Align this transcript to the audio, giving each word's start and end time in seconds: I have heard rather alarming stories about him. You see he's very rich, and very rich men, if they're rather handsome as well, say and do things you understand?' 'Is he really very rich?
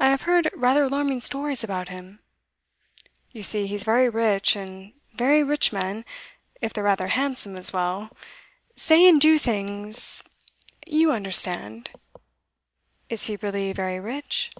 I 0.00 0.08
have 0.08 0.22
heard 0.22 0.50
rather 0.56 0.82
alarming 0.82 1.20
stories 1.20 1.62
about 1.62 1.88
him. 1.88 2.18
You 3.30 3.44
see 3.44 3.68
he's 3.68 3.84
very 3.84 4.08
rich, 4.08 4.56
and 4.56 4.92
very 5.12 5.44
rich 5.44 5.72
men, 5.72 6.04
if 6.60 6.72
they're 6.72 6.82
rather 6.82 7.06
handsome 7.06 7.54
as 7.54 7.72
well, 7.72 8.10
say 8.74 9.06
and 9.08 9.20
do 9.20 9.38
things 9.38 10.24
you 10.84 11.12
understand?' 11.12 11.90
'Is 13.08 13.26
he 13.26 13.36
really 13.40 13.72
very 13.72 14.00
rich? 14.00 14.50